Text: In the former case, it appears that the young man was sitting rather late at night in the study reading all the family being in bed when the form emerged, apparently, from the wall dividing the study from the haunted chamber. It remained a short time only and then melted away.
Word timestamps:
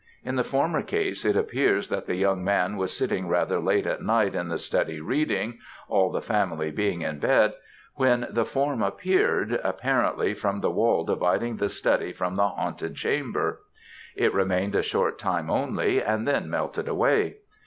In 0.25 0.35
the 0.35 0.43
former 0.43 0.81
case, 0.81 1.25
it 1.25 1.35
appears 1.35 1.89
that 1.89 2.07
the 2.07 2.15
young 2.15 2.43
man 2.43 2.75
was 2.75 2.91
sitting 2.91 3.27
rather 3.27 3.59
late 3.59 3.85
at 3.85 4.01
night 4.01 4.33
in 4.33 4.47
the 4.47 4.57
study 4.57 4.99
reading 4.99 5.59
all 5.87 6.09
the 6.11 6.23
family 6.23 6.71
being 6.71 7.03
in 7.03 7.19
bed 7.19 7.53
when 7.93 8.25
the 8.31 8.43
form 8.43 8.81
emerged, 8.81 9.59
apparently, 9.63 10.33
from 10.33 10.61
the 10.61 10.71
wall 10.71 11.03
dividing 11.03 11.57
the 11.57 11.69
study 11.69 12.13
from 12.13 12.33
the 12.33 12.49
haunted 12.49 12.95
chamber. 12.95 13.61
It 14.15 14.33
remained 14.33 14.73
a 14.73 14.81
short 14.81 15.19
time 15.19 15.51
only 15.51 16.01
and 16.01 16.27
then 16.27 16.49
melted 16.49 16.87
away. 16.87 17.35